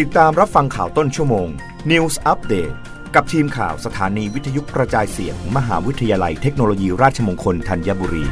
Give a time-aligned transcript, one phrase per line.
[0.00, 1.48] ติดตามรับฟังข่าวต้นชั่วโมง
[1.90, 2.74] News Update
[3.14, 8.24] กับทีมข่าวสถานีวิทยุกระจายเสียงมมหาวิทยาลัยเทคโนโลยีราชมงคลธัญบุรี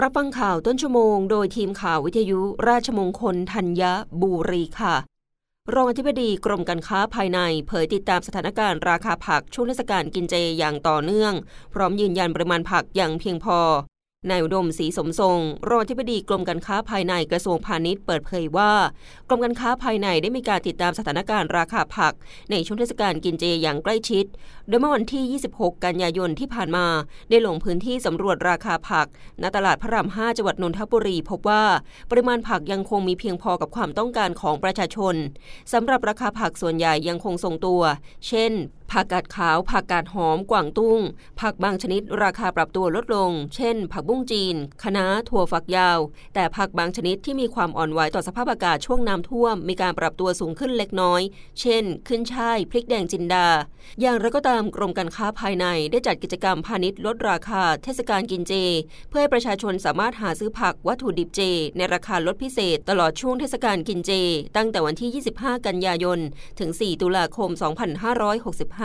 [0.00, 3.82] รับฟังข่าวต้นชั่วโมง โดยทีมข่าววิทยุราชมงคลธัญ
[4.22, 4.96] บุรีค่ะ
[5.74, 11.32] รองอธิบดีกรมการค้าภายใน เผยติดตามสถานการณ์ราคาผักช่วงเทศกาลกินเจอย่างต่อเนื่อง
[11.74, 13.60] พร้อมยืนยันปริมาณผักอย่างเพียงพอ
[14.28, 18.72] นายอุดมศรีสมทรงรองอธิบดีกรมการค้าภายในกระทรวงพาณิชย์เปิดเผยว่า
[19.28, 22.14] กรมการค้าภายในได้มีการติดตามสถานการณ์ราคาผัก
[22.50, 24.24] ในช่วงเทศกาลกินเจอย่างใกล้ชิด
[24.68, 26.86] โดยเมื่อวันที่ 26 กันยายนที่ผ่านมา
[27.30, 29.06] ได้ลงพื้นที่สำรวจราคาผัก
[29.42, 31.64] ณตลาดพระราม 5 จังหวัดนนทบุรี พบว่า
[32.10, 35.14] ปริมาณผักยังคงมีเพียงพอกับความต้องการของประชาชน
[35.72, 37.82] สำหรับราคาผักส่วนใหญ่ยังคงทรงตัว
[38.28, 38.52] เช่น
[38.92, 41.00] ผักกาดขาว ผักกาดหอม กวางตุ้ง
[41.40, 45.98] ผักบางชนิดราคาปรับตัวลดลง เช่น ผักบุ้งจีน คะน้า ถั่วฝักยาว
[46.34, 51.22] แต่ผักบางชนิดที่มีความอ่อนไหวต่อสภาพอากาศช่วงน้ำท่วม มีการปรับตัวสูงขึ้นเล็กน้อย
[51.60, 53.46] เช่น ขึ้นช่าย พริกแดงจินดา
[54.00, 58.52] อย่างไรก็ตามกรมการค้าภายในได้จัดกิจกรรมพาณิชย์ลดราคา เทศกาลกินเจ
[59.08, 61.40] เพื่อให้ประชาชนสามารถหาซื้อผักวัตถุดิบเจ
[61.76, 64.10] ในราคาลดพิเศษ ตลอดช่วงเทศกาลกินเจ
[64.56, 66.18] ตั้งแต่วันที่ 25 กันยายน
[66.58, 68.79] ถึง 4 ตุลาคม 2565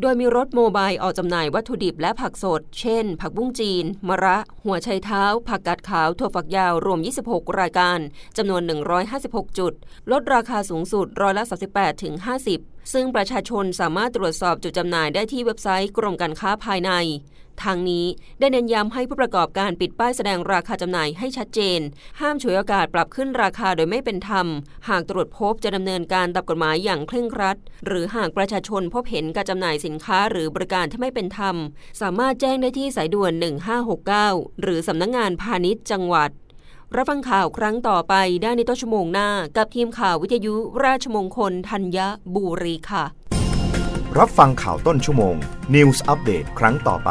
[0.00, 7.98] โดยมีรถโมบายออกจำหน่ายวัตถุดิบและผักสด เช่น ผักบุ้งจีน มะระ หัวไชเท้า ผักกาดขาว ถั่วฝักยาว รวม 26 รายการ
[8.36, 8.62] จำนวน
[9.10, 9.72] 156 จุด
[10.10, 12.14] ลดราคาสูงสุดร้อยละ38ถึง
[12.54, 16.92] 50 ซึ่งประชาชนสามารถตรวจสอบจุดจำหน่ายได้ที่เว็บไซต์กรมการค้าภายใน
[17.62, 18.06] ทางนี้
[18.38, 21.80] ได้เน้นย้ำให้ผู้ประกอบการปิดป้ายแสดงราคาจำหน่ายให้ชัดเจน
[22.20, 24.46] ห้ามฉวยโอกาสปรับขึ้นราคาโดยไม่เป็นธรรม
[24.88, 31.56] หากตรวจพบจะดำเนินการตามกฎหมายอย่างเคร่งครัด หรือหากประชาชนพบเห็นการจำหน่ายสินค้าหรือบริการที่ไม่เป็นธรรม
[32.00, 33.32] สามารถแจ้งได้ที่สายด่วน
[33.96, 36.30] 1569 หรือสำนักงงานพาณิชย์จังหวัด
[36.96, 41.98] รับฟังข่าวครั้งต่อไปได้ในต้นชั่วโมงหน้า กับทีมข่าววิทยุราชมงคลธัญ
[42.34, 43.04] บุรีค่ะ
[44.18, 45.36] รับฟังข่าวต้นชั่วโมง
[45.74, 47.10] News อัปเดตครั้งต่อไป